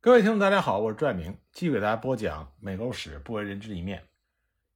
[0.00, 4.04] 各位听众，大家好，我是朱爱明，继续给大家播讲美洲史不为人知的一面。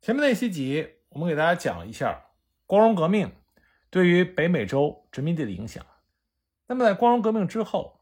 [0.00, 2.24] 前面那些集，我们给大家讲了一下
[2.66, 3.30] 光荣革命
[3.88, 5.86] 对于北美洲殖民地的影响。
[6.66, 8.00] 那么，在光荣革命之后，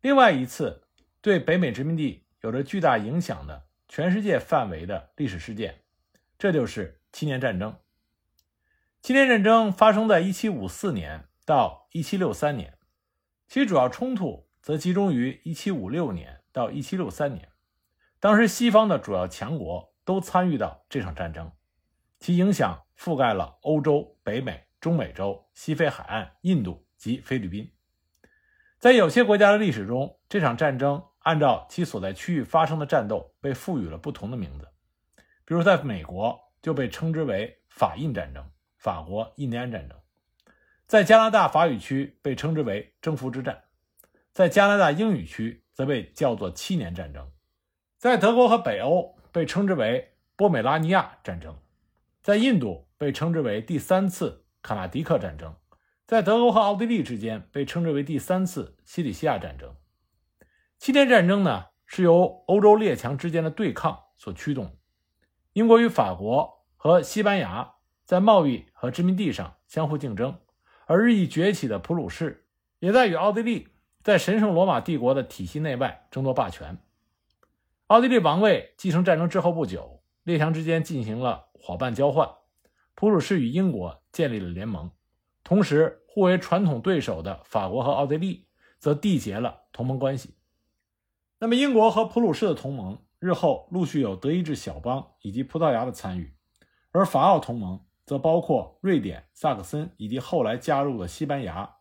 [0.00, 0.88] 另外一次
[1.20, 5.84] 对北美殖民地有着巨大影响的全世界范围的历史事件，
[6.36, 7.76] 这就是七年战争。
[9.02, 12.76] 七年战争发生在1754年到1763年，
[13.46, 16.35] 其主要冲突则集中于1756年。
[16.56, 17.50] 到一七六三年，
[18.18, 21.52] 当时西方的主要强国都参与到这场战争，
[22.18, 27.70] 其影响覆盖了欧洲、北美、中美洲、西非海岸、印度及菲律宾。
[28.78, 34.66] 在有些国家的历史中，这场战争按照其所在区域发生的战斗被赋予了不同的名字，
[35.44, 38.42] 比如在美国就被称之为法印战争、
[38.78, 39.98] 法国印第安战争；
[40.86, 43.64] 在加拿大法语区被称之为征服之战。
[44.32, 47.30] 在加拿大英语区则被叫做七年战争，
[47.98, 51.54] 在德国和北欧被称之为波美拉尼亚战争，
[52.22, 55.54] 在印度被称之为第三次卡纳迪克战争，
[56.06, 59.76] 在德国和奥地利之间被称之为第三次西里西亚战争。
[60.78, 64.78] 七年战争呢是由欧洲列强之间的对抗所驱动，
[65.52, 67.74] 英国与法国和西班牙
[68.06, 70.40] 在贸易和殖民地上相互竞争，
[70.86, 72.46] 而日益崛起的普鲁士
[72.78, 73.68] 也在与奥地利。
[74.06, 76.78] 在神圣罗马帝国的体系内外争夺霸权。
[77.88, 82.30] 奥地利王位继承战争之后不久，列强之间进行了伙伴交换，
[82.94, 84.92] 普鲁士与英国建立了联盟，
[85.42, 88.46] 同时互为传统对手的法国和奥地利
[88.78, 90.36] 则缔结了同盟关系。
[91.40, 96.32] 那么，英国和普鲁士的同盟日后陆续有德意志小邦以及葡萄牙的参与，
[96.92, 101.75] 而法奥同盟则包括瑞典、萨克森以及后来加入的西班牙。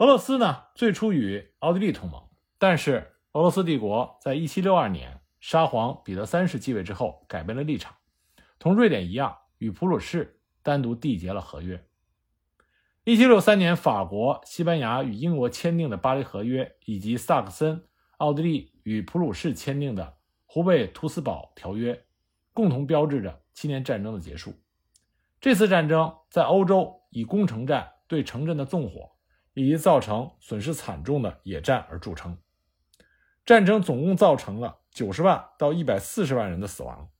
[0.00, 2.22] 俄罗斯呢，最初与奥地利同盟，
[2.56, 7.94] 但是俄罗斯帝国在1762年沙皇彼得三世继位之后，改变了立场，
[8.58, 11.84] 同瑞典一样，与普鲁士单独缔结了合约。
[13.04, 17.84] 1763年，法国、西班牙与英国签订的巴黎合约，以及萨克森、
[18.16, 22.06] 奥地利与普鲁士签订的胡贝图斯堡条约，
[22.54, 24.54] 共同标志着七年战争的结束。
[25.42, 29.10] 这次战争在欧洲以攻城战对城镇的纵火。
[29.54, 32.38] 以及造成损失惨重的野战而著称。
[33.44, 37.10] 战争总共造成了九十万到一百四十万人的死亡。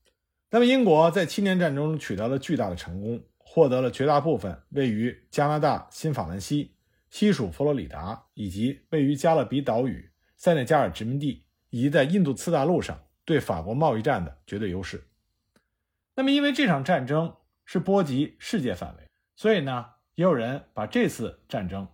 [0.50, 6.74] 那么，英国在七年战争中取得了巨大的成功，获得了绝大部分位于加拿大新法兰西、
[7.08, 15.08] 西属佛罗里达以及位于加勒比岛屿塞内加尔殖民地，以及在印度次大陆上对法国贸易战的绝对优势。
[16.14, 19.86] 那么，因为这场战争是波及世界范围，所以呢，
[20.16, 21.88] 也有人把这次战争。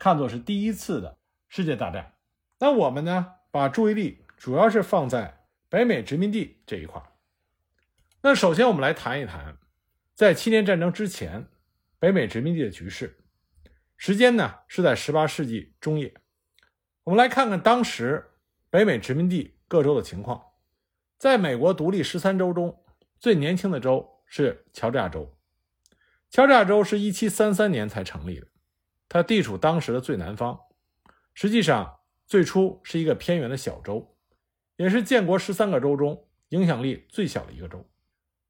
[0.00, 2.14] 看作是第一次的世界大战，
[2.58, 7.02] 那我们呢，把注意力主要是放在北美殖民地这一块。
[8.22, 9.58] 那首先我们来谈一谈，
[10.14, 11.46] 在七年战争之前，
[11.98, 13.18] 北美殖民地的局势。
[13.98, 16.14] 时间呢是在18世纪中叶。
[17.04, 18.30] 我们来看看当时
[18.70, 20.42] 北美殖民地各州的情况。
[21.18, 22.82] 在美国独立十三州中，
[23.18, 25.36] 最年轻的州是乔治亚州。
[26.30, 28.46] 乔治亚州是一七三三年才成立的。
[29.12, 30.60] 它地处当时的最南方，
[31.34, 31.98] 实际上
[32.28, 34.16] 最初是一个偏远的小州，
[34.76, 37.84] 也是建国十三个州中影响力最小的一个州。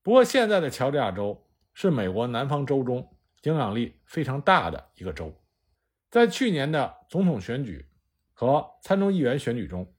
[0.03, 5.35] 不过，现在的乔治亚州是美国南方州中影响力非常大的一个州。
[6.11, 7.87] 在去年的总统选举
[8.35, 9.91] 和参众议员选举中，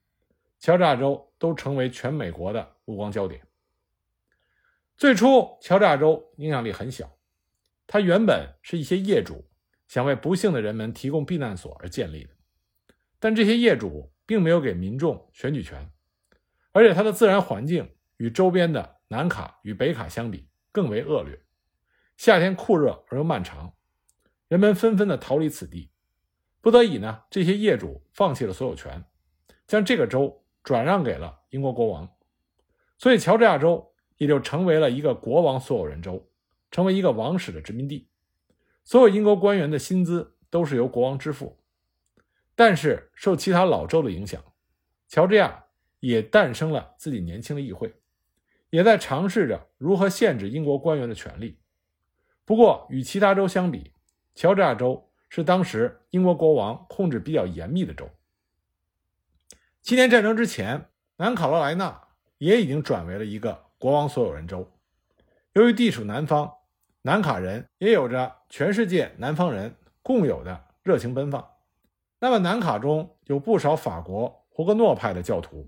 [0.59, 3.41] 乔治亚州都成为全美国的目光焦点。
[4.95, 7.17] 最初，乔治亚州影响力很小，
[7.87, 9.43] 它原本是一些业主。
[9.91, 12.29] 想为不幸的人们提供避难所而建立的，
[13.19, 15.91] 但这些业主并没有给民众选举权，
[16.71, 21.37] 而且它的自然环境与周边的南卡与北卡相比更为恶劣，
[22.15, 23.73] 夏天酷热而又漫长，
[24.47, 25.91] 人们纷纷的逃离此地，
[26.61, 29.03] 不得已呢，这些业主放弃了所有权，
[29.67, 32.09] 将这个州转让给了英国国王，
[32.97, 36.31] 所以乔治亚州也就成为了一个国王所有人州，
[36.71, 38.07] 成为一个王室的殖民地。
[38.83, 41.57] 所有英国官员的薪资都是由国王支付，
[42.55, 44.43] 但是受其他老州的影响，
[45.07, 45.65] 乔治亚
[45.99, 47.93] 也诞生了自己年轻的议会，
[48.69, 51.59] 也在尝试着如何限制英国官员的权利。
[52.43, 53.93] 不过，与其他州相比，
[54.35, 58.09] 乔治亚州是当时英国国王控制比较严密的州。
[59.81, 64.69] 七年战争之前，南卡罗来纳也已经转为了一个国王所有人州，
[65.53, 66.57] 由于地处南方。
[67.03, 71.49] 南卡人也有着全世界南方人共有的热情奔放。
[72.19, 75.67] 那么，南卡中有不少法国胡格诺派的教徒，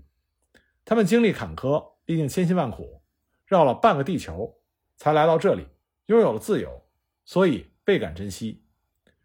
[0.84, 3.02] 他们经历坎坷，历尽千辛万苦，
[3.46, 4.60] 绕了半个地球，
[4.96, 5.66] 才来到这里，
[6.06, 6.86] 拥有了自由，
[7.24, 8.64] 所以倍感珍惜。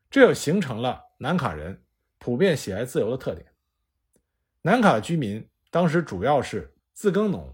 [0.09, 1.83] 这又形成了南卡人
[2.17, 3.45] 普遍喜爱自由的特点。
[4.63, 7.53] 南卡居民当时主要是自耕农，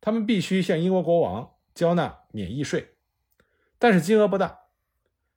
[0.00, 2.91] 他们必须向英国国王交纳免役税，
[3.82, 4.60] 但是金额不大。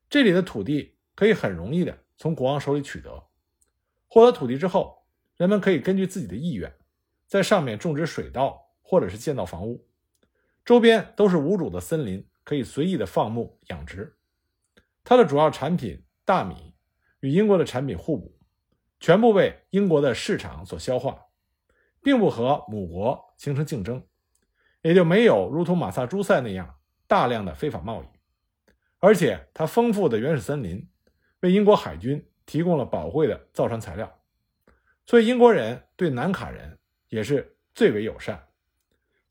[0.08, 3.24] 这里的土地可以很容易的从国王手里取得。
[4.06, 5.04] 获得土地之后，
[5.34, 6.72] 人们可以根据自己的意愿，
[7.26, 9.88] 在上面种植水稻或者是建造房屋。
[10.64, 14.16] 周边都是无主的森林，可以随意的放牧养殖。
[15.02, 16.76] 它的主要产品大米
[17.18, 18.38] 与英国的产品互补，
[19.00, 21.20] 全部为英国的市场所消化，
[22.00, 24.06] 并不和母国形成竞争，
[24.82, 26.76] 也就没有如同马萨诸塞那样
[27.08, 28.06] 大量的非法贸易。
[28.98, 30.88] 而且，它丰富的原始森林
[31.40, 34.20] 为英国海军提供了宝贵的造船材料，
[35.04, 36.78] 所以英国人对南卡人
[37.08, 38.48] 也是最为友善。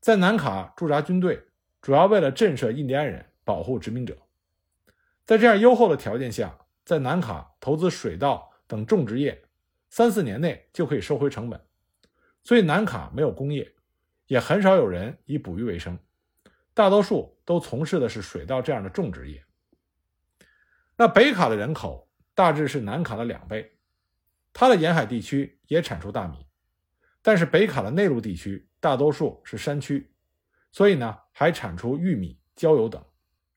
[0.00, 1.42] 在南卡驻扎军队，
[1.82, 4.16] 主要为了震慑印第安人，保护殖民者。
[5.24, 9.42] 在这样优厚的条件下，在南卡投资水稻等种植业，
[9.90, 11.60] 三四年内就可以收回成本。
[12.44, 13.74] 所以南卡没有工业，
[14.28, 15.98] 也很少有人以捕鱼为生，
[16.72, 19.42] 大多数都从事的是水稻这样的种植业。
[20.96, 23.78] 那北卡的人口大致是南卡的两倍，
[24.52, 26.46] 它的沿海地区也产出大米，
[27.20, 30.10] 但是北卡的内陆地区大多数是山区，
[30.72, 33.04] 所以呢还产出玉米、焦油等。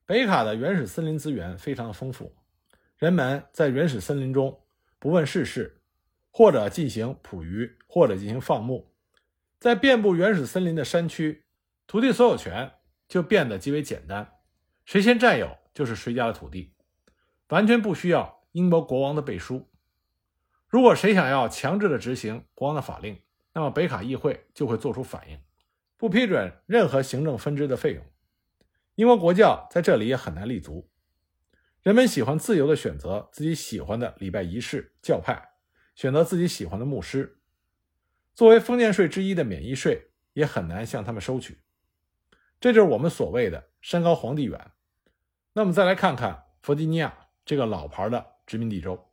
[0.04, 2.34] 北卡的原始森林资源非常的丰富，
[2.98, 4.60] 人们在原始森林中
[4.98, 5.80] 不问世事，
[6.30, 8.92] 或者进行捕鱼，或者进行放牧，
[9.58, 11.44] 在遍布原始森林的山区，
[11.86, 12.70] 土地所有权
[13.08, 14.30] 就变得极为简单，
[14.84, 16.74] 谁先占有就是谁家的土地。
[17.50, 19.68] 完全不需要英国国王的背书。
[20.68, 23.20] 如果谁想要强制的执行国王的法令，
[23.52, 25.38] 那么北卡议会就会做出反应，
[25.96, 28.04] 不批准任何行政分支的费用。
[28.94, 30.88] 英国国教在这里也很难立足。
[31.82, 35.50] 人们喜欢自由的选择自己喜欢的礼拜仪式教派，
[35.96, 37.40] 选择自己喜欢的牧师。
[38.32, 41.60] 作为封建税之一的免疫税也很难向他们收取。
[42.60, 44.70] 这就是我们所谓的山高皇帝远。
[45.54, 47.19] 那么再来看看弗吉尼亚。
[47.50, 49.10] 这个老牌的殖民地州，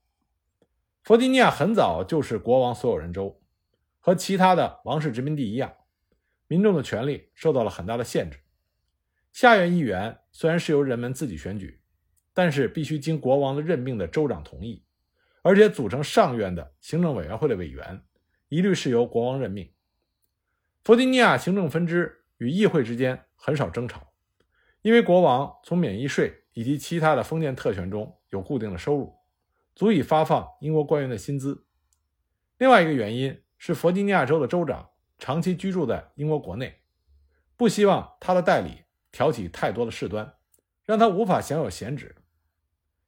[1.02, 3.42] 弗吉尼亚很早就是国王所有人州，
[4.00, 5.74] 和其他的王室殖民地一样，
[6.46, 8.38] 民众的权利受到了很大的限制。
[9.34, 11.82] 下院议员虽然是由人们自己选举，
[12.32, 14.86] 但是必须经国王的任命的州长同意，
[15.42, 18.04] 而且组成上院的行政委员会的委员
[18.50, 19.74] 一律是由国王任命。
[20.84, 24.14] 弗吉尼亚行政分支与议会之间很少争吵，
[24.84, 28.18] 因为国王从免疫税以及其他的封建特权中。
[28.30, 29.14] 有固定的收入，
[29.76, 31.68] 足以发放英国官员的薪资。
[32.58, 34.90] 另外一个原因是，弗吉尼亚州的州长
[35.20, 36.82] 长期居住在英国国内，
[37.56, 40.34] 不希望他的代理挑起太多的事端，
[40.84, 42.16] 让他无法享有闲职。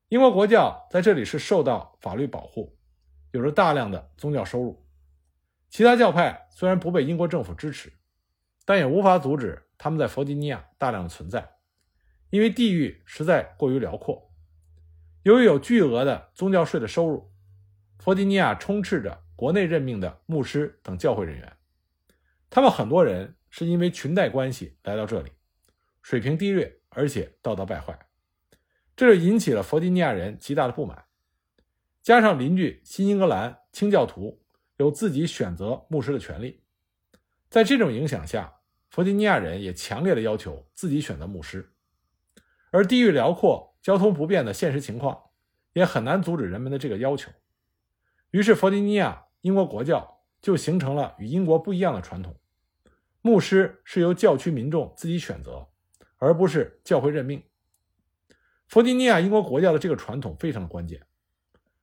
[0.10, 2.78] 英国国教在这里是受到法律保护，
[3.32, 4.86] 有着大量的宗教收入。
[5.70, 7.92] 其他教派虽然不被英国政府支持，
[8.64, 11.58] 但也无法阻止他们在弗吉尼亚大量的存在，
[12.30, 14.32] 因为地域实在过于辽阔。
[15.24, 17.32] 由于有巨额的宗教税的收入，
[18.00, 21.58] 弗吉尼亚充斥着国内任命的牧师等教会人员，
[22.50, 25.32] 他们很多人是因为裙带关系来到这里，
[26.02, 28.00] 水平低劣，而且道德败坏，
[28.96, 31.06] 这就引起了弗吉尼亚人极大的不满。
[32.02, 34.42] 加上邻居新英格兰清教徒
[34.78, 36.62] 有自己选择牧师的权利，
[37.50, 41.74] 在这种影响下，弗吉尼亚人也强烈的要求自己选择牧师，
[42.72, 43.68] 而地域辽阔。
[43.82, 45.18] 交通不便的现实情况，
[45.72, 47.32] 也很难阻止人们的这个要求。
[48.32, 52.36] 于是，弗吉尼亚英国国教就形成了与英国不一样的传统：
[53.22, 55.70] 牧师是由教区民众自己选择，
[56.18, 57.42] 而不是教会任命。
[58.68, 61.08] 弗吉尼亚英国国教的这个传统非常的关键。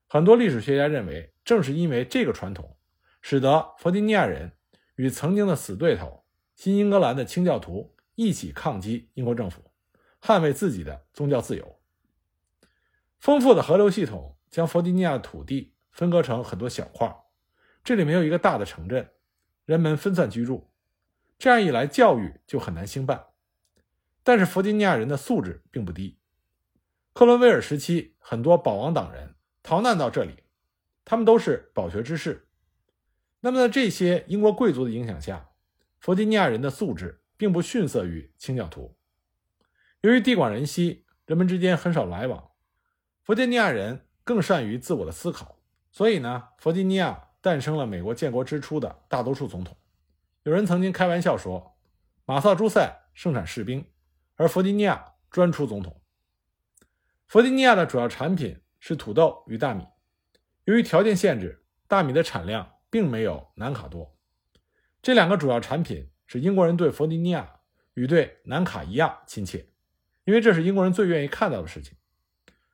[0.06, 2.76] 很多历史学家认为，正是因为这个传统，
[3.22, 4.52] 使得弗吉尼亚人
[4.96, 6.24] 与曾经的死对头
[6.54, 9.62] 新英格兰的清教徒一起抗击英国政府，
[10.26, 11.78] 捍卫自己的宗教自由。
[13.20, 17.16] 丰富的河流系统将弗吉尼亚的土地分割成很多小块，
[17.84, 19.12] 这里没有一个大的城镇，
[19.64, 20.68] 人们分散居住，
[21.38, 23.26] 这样一来教育就很难兴办。
[24.24, 26.18] 但是弗吉尼亚人的素质并不低，
[27.12, 30.42] 克伦威尔时期很多保王党人逃难到这里，
[31.04, 32.48] 他们都是饱学之士。
[33.40, 35.50] 那么在这些英国贵族的影响下，
[36.00, 38.96] 弗吉尼亚人的素质并不逊色于清教徒。
[40.06, 42.52] 由于地广人稀，人们之间很少来往。
[43.24, 45.58] 弗吉尼亚人更善于自我的思考，
[45.90, 49.76] 所以呢，弗吉尼亚诞生了美国建国之初的大多数总统。
[50.44, 51.76] 有人曾经开玩笑说，
[52.24, 53.84] 马萨诸塞生产士兵，
[54.36, 56.00] 而弗吉尼亚专出总统。
[57.26, 59.82] 弗吉尼亚的主要产品是土豆与大米，
[60.66, 64.16] 由于条件限制，大米的产量并没有南卡多。
[65.02, 67.58] 这两个主要产品使英国人对弗吉尼亚
[67.94, 69.66] 与对南卡一样亲切，
[70.26, 71.96] 因为这是英国人最愿意看到的事情。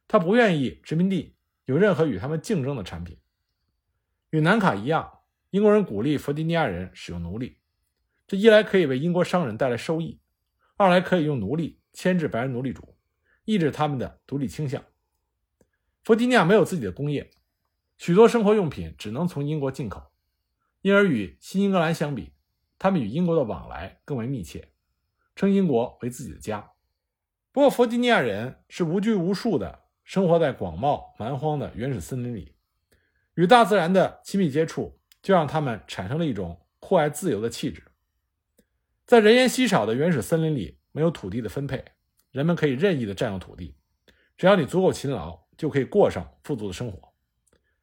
[0.09, 3.18] 他不愿意殖民地有任何与他们竞争的产品。
[4.30, 7.61] 与南卡一样，英国人鼓励弗吉尼亚人使用奴隶，
[8.26, 10.21] 这一来可以为英国商人带来收益，
[10.76, 12.97] 二来可以用奴隶牵制白人奴隶主。
[13.44, 14.85] 抑制他们的独立倾向。
[16.04, 17.32] 弗吉尼亚没有自己的工业，
[17.99, 20.12] 许多生活用品只能从英国进口，
[20.80, 22.32] 因而与新英格兰相比，
[22.78, 24.73] 他们与英国的往来更为密切，
[25.35, 26.72] 称英国为自己的家。
[27.52, 32.54] 不过，弗吉尼亚人是无拘无束的生活在广袤蛮荒的原始森林里，
[33.35, 37.85] 与大自然的亲密接触就让他们产生了一种酷爱自由的气质。
[39.06, 41.85] 在人烟稀少的原始森林里，没有土地的分配。
[42.30, 43.76] 人们可以任意的占用土地，
[44.38, 47.12] 只要你足够勤劳，就可以过上富足的生活。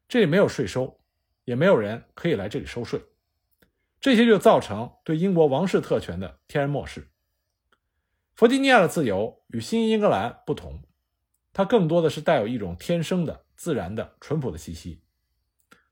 [0.07, 0.99] 这里没有税收，
[1.45, 2.99] 也没有人可以来这里收税，
[4.01, 7.11] 这些就造成对英国王室特权的天然漠视。
[8.39, 10.81] 弗吉尼亚的自由与新英格兰不同，
[11.51, 15.03] 它更多的是带有一种天生的、自然的、淳朴的气息。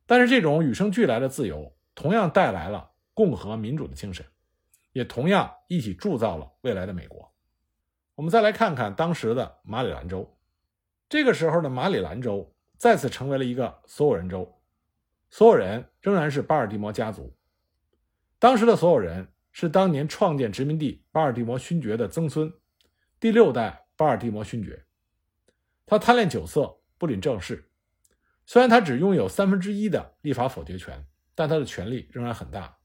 [0.06, 4.25] 但是，这种与生俱来的自由同样带来了共和民主的精神，
[4.94, 7.34] 也同样一起铸造了未来的美国。
[8.16, 10.38] 我们再来看看当时的马里兰州。
[11.10, 14.58] 这个时候的马里兰州再次成为了一个所有人州，
[15.30, 17.36] 所有人仍然是巴尔的摩家族。
[18.39, 22.54] 当时的所有人是当年创建殖民地巴尔的摩勋爵的曾孙，
[23.20, 24.86] 第六代巴尔的摩勋爵。
[25.88, 27.68] 他贪恋酒色，不领政事。
[28.46, 32.78] 虽然他只拥有三分之一的立法否决权，但他的权力仍然很大。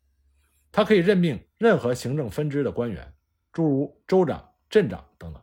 [0.73, 3.12] 他可以任命任何行政分支的官员，
[3.52, 4.49] 诸如州长。
[4.71, 5.43] 镇长等等，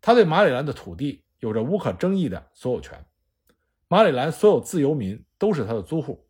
[0.00, 3.04] 他对马里兰的土地有着无可争议的所有权。
[3.86, 6.26] 马里兰所有自由民都是他的租户，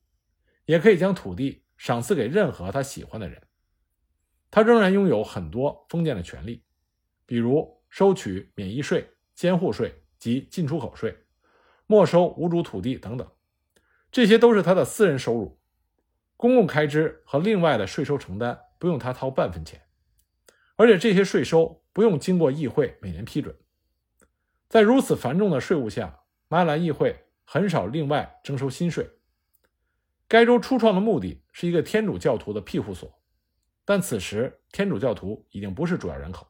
[0.64, 3.40] 也可以将土地赏赐给任何他喜欢的人。
[4.52, 6.62] 他仍然拥有很多封建的权利，
[7.26, 11.24] 比如收取免役税、监护税及进出口税，
[11.88, 13.28] 没收无主土地等等，
[14.12, 15.58] 这些都是他的私人收入。
[16.36, 19.82] 公共开支和另外的税收承担不用他掏半分钱，
[20.76, 21.80] 而且这些税收。
[21.94, 23.54] 不用经过议会每年批准，
[24.66, 29.10] 在如此繁重的税务下，马里兰议会很少另外征收新税。
[30.26, 33.21] 该州初创的目的是一个天主教徒的庇护所，
[33.84, 36.46] 但此时天主教徒已经不是主要人口。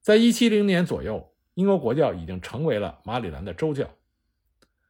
[0.00, 3.88] 在170年左右，英国国教已经成为了马里兰的州教。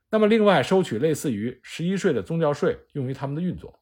[0.09, 3.81] 那么，另外收取类似于十一税的宗教税，用于他们的运作。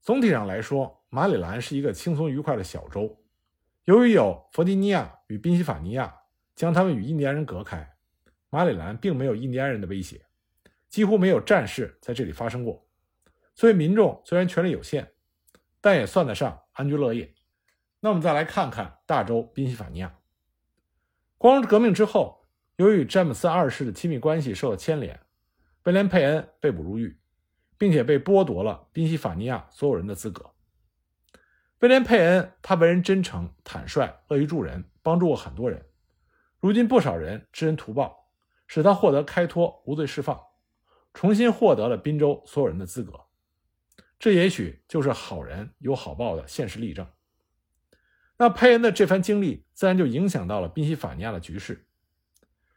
[0.00, 3.20] 总体上来说，马里兰是一个轻松愉快的小州。
[3.84, 6.14] 由于有弗吉尼亚与宾夕法尼亚
[6.54, 7.96] 将他们与印第安人隔开，
[8.50, 10.24] 马里兰并没有印第安人的威胁，
[10.88, 12.84] 几乎没有战事在这里发生过，
[13.54, 15.11] 所以民众虽然权力有限，
[15.82, 17.34] 但也算得上安居乐业。
[18.00, 20.14] 那我们再来看看大州宾夕法尼亚。
[21.36, 22.46] 光荣革命之后，
[22.76, 25.20] 由于詹姆斯二世的亲密关系受到牵连，
[25.82, 27.20] 威廉·佩恩被捕入狱，
[27.76, 30.52] 并且被剥夺了宾夕法尼亚所有人的资格。
[31.80, 35.84] 威廉·佩恩，他为人真诚、坦率、乐于助人，帮助过很多人。
[36.60, 38.28] 如今，不少人知恩图报，
[38.68, 40.40] 使他获得开脱、无罪释放，
[41.12, 43.20] 重新获得了宾州所有人的资格。
[44.22, 47.04] 这也许就是好人有好报的现实例证。
[48.36, 51.88] 那佩恩的这番经历，自然就影响到了宾夕法尼亚的局势。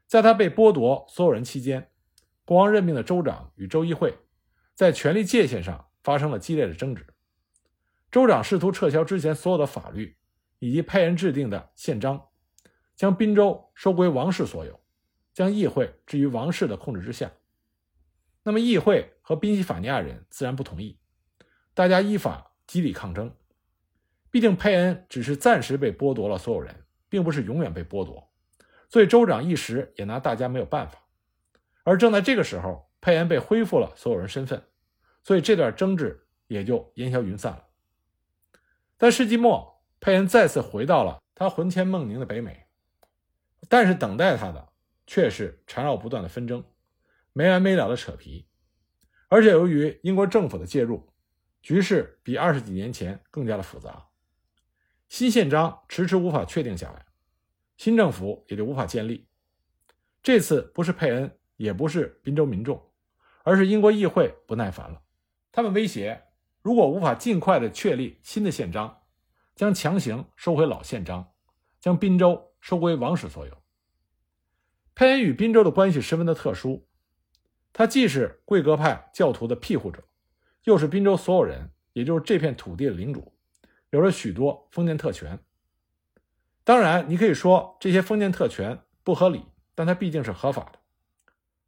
[0.08, 1.92] 在他被剥夺所有人期间，
[2.46, 4.18] 国王任命的州长与州议会，
[4.74, 7.06] 在权力界限上发生了激烈的争执。
[8.10, 10.18] 州长试图撤销之前所有的法律
[10.58, 12.30] 以及派人制定的宪章，
[12.96, 14.82] 将宾州收归王室所有，
[15.32, 17.32] 将议会置于王室的控制之下。
[18.42, 20.98] 那么，议会和宾夕法尼亚人自然不同意，
[21.75, 23.32] 大家依法激励抗争。
[24.32, 28.32] 毕竟佩恩只是暂时被剥夺了所有人，并不是永远被剥夺，
[28.89, 30.98] 所以州长一时也拿大家没有办法。
[31.84, 34.63] 而正在这个时候，佩恩被恢复了所有人身份，
[35.24, 37.65] 所以这段争执也就烟消云散了。
[38.98, 42.65] 在世纪末，佩恩再次回到了他魂牵梦萦的北美，
[43.67, 44.70] 但是等待他的
[45.05, 46.63] 却是缠绕不断的纷争，
[47.34, 48.48] 没完没了的扯皮。
[49.27, 51.10] 而且由于英国政府的介入，
[51.65, 54.05] 局势比二十几年前更加的复杂。
[55.10, 57.07] 新宪章迟迟无法确定下来，
[57.75, 59.27] 新政府也就无法建立。
[60.22, 62.91] 这次不是佩恩，也不是宾州民众，
[63.41, 65.01] 而是英国议会不耐烦了，
[65.51, 66.25] 他们威胁，
[66.62, 69.01] 如果无法尽快的确立新的宪章，
[69.55, 71.31] 将强行收回老宪章，
[71.79, 73.63] 将滨州收归王室所有。
[74.93, 76.88] 佩恩与滨州的关系十分的特殊，
[77.74, 80.03] 他既是贵格派教徒的庇护者，
[80.65, 83.34] 又是滨州所有人，也就是这片土地的领主，
[83.89, 85.39] 有着许多封建特权。
[86.63, 90.79] 当然，你可以说这些封建特权不合理，但它毕竟是合法的。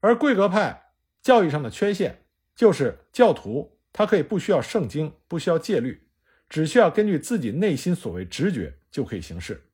[0.01, 6.09] 而贵格派教义上的缺陷，就是教徒他可以不需要圣经，不需要戒律，
[6.47, 9.69] 只需要根据自己内心所谓直觉就可以行事。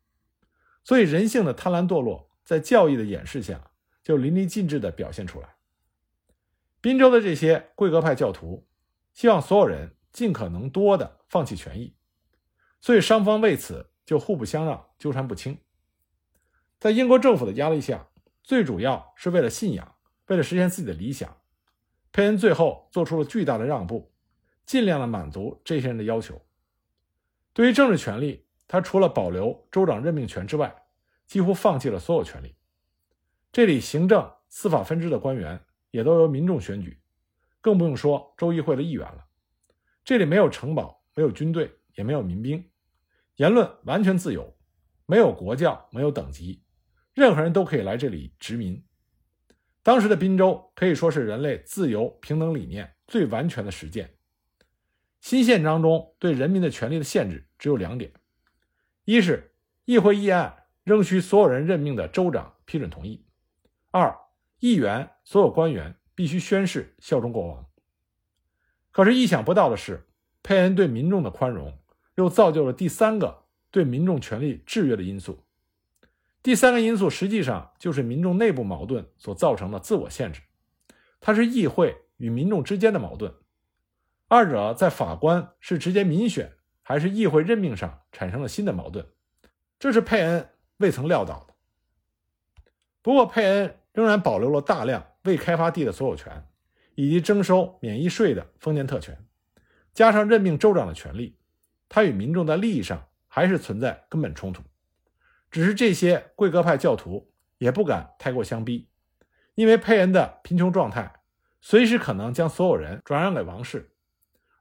[0.83, 2.29] 所以，人性的贪婪堕落。
[2.45, 3.71] 在教义的掩饰下，
[4.03, 5.55] 就淋漓尽致地表现出来。
[6.81, 8.67] 滨州的这些贵格派教徒
[9.13, 11.95] 希望所有人尽可能多的放弃权益，
[12.81, 15.57] 所以双方为此就互不相让，纠缠不清。
[16.79, 18.07] 在英国政府的压力下，
[18.43, 19.95] 最主要是为了信仰，
[20.27, 21.37] 为了实现自己的理想，
[22.11, 24.11] 佩恩最后做出了巨大的让步，
[24.65, 26.41] 尽量的满足这些人的要求。
[27.53, 30.75] 对于政治权利，他除了保留州长任命权之外，
[31.27, 32.55] 几乎放弃了所有权利。
[33.51, 36.99] 这里行政、司法分支的官员也都由民众选举，
[37.63, 39.25] 更不用说州议会的议员了。
[40.05, 42.69] 这里没有城堡，没有军队，也没有民兵，
[43.37, 44.55] 言论完全自由，
[45.07, 46.61] 没有国教，没有等级，
[47.15, 48.85] 任何人都可以来这里殖民。
[49.81, 54.15] 当时的滨州可以说是人类自由平等理念最完全的实践。
[55.19, 58.13] 新宪章中对人民的权利的限制只有两点：
[59.05, 59.55] 一是
[59.85, 60.59] 议会议案。
[60.83, 63.25] 仍需所有人任命的州长批准同意。
[63.91, 64.13] 二，
[64.59, 67.65] 议员所有官员必须宣誓效忠国王。
[68.91, 70.07] 可是意想不到的是，
[70.41, 71.77] 佩恩对民众的宽容，
[72.15, 75.43] 又造就了第三个对民众权利制约的因素。
[76.41, 80.41] 第三个因素实际上就是民众内部矛盾所造成的自我限制，
[81.19, 83.33] 它是议会与民众之间的矛盾，
[84.27, 89.07] 二者在法官是直接民选还是议会任命上产生了新的矛盾，
[89.79, 90.49] 这是佩恩。
[90.77, 91.53] 未曾料到的。
[93.03, 96.45] 不过，佩恩仍然保留了大量未开发地的所有权，
[96.95, 99.17] 以及征收免役税的封建特权，
[99.93, 101.37] 加上任命州长的权利，
[101.89, 104.63] 他与民众在利益上还是存在根本冲突。
[105.49, 108.87] 只是这些贵格派教徒也不敢太过相逼，
[109.55, 111.21] 因为佩恩的贫穷状态
[111.61, 113.91] 随时可能将所有人转让给王室，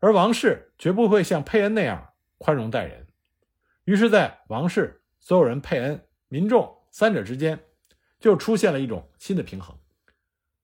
[0.01, 3.07] 而王室绝不会像佩恩那样宽容待人。
[3.85, 5.01] 于是，在王室。
[5.25, 7.57] 所有人佩恩，民众三者之间
[8.19, 9.79] 就出现了一种新的平衡。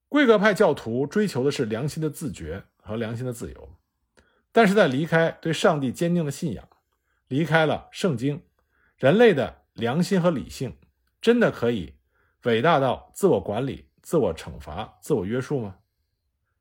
[0.09, 3.77] 贵格派教徒追求的是良心的自觉和良心的自由，
[4.53, 6.69] 但是在离开对上帝坚定的信仰，
[7.29, 8.43] 离开了圣经，
[8.97, 10.77] 人类的良心和理性
[11.21, 11.95] 真的可以
[12.45, 15.77] 伟大到自我管理、自我惩罚、自我约束吗？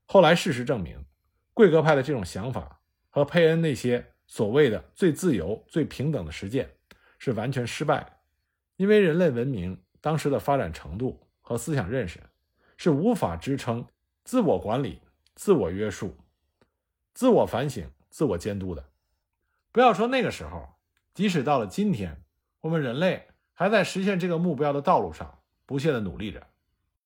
[0.05, 1.05] 后来事实证明，
[1.53, 6.69] 贵格派的这种想法和佩恩那些所谓的最自由、最平等的实践。
[7.19, 8.13] 是完全失败的，
[8.75, 12.19] 因为人类文明当时的发展程度和思想认识
[12.77, 13.85] 是无法支撑
[14.23, 15.01] 自我管理、
[15.35, 16.15] 自我约束、
[17.13, 18.85] 自我反省、自我监督的。
[19.71, 20.69] 不要说那个时候，
[21.13, 22.23] 即使到了今天，
[22.61, 26.47] 我们人类还在实现这个目标的道路上不懈的努力着。